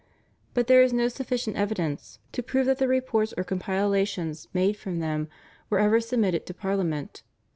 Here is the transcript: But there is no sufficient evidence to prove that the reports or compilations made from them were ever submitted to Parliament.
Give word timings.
But 0.55 0.65
there 0.65 0.81
is 0.81 0.91
no 0.93 1.09
sufficient 1.09 1.57
evidence 1.57 2.17
to 2.31 2.41
prove 2.41 2.65
that 2.65 2.79
the 2.79 2.87
reports 2.87 3.35
or 3.37 3.43
compilations 3.43 4.47
made 4.51 4.75
from 4.75 4.97
them 4.97 5.27
were 5.69 5.77
ever 5.77 5.99
submitted 6.01 6.47
to 6.47 6.55
Parliament. 6.55 7.21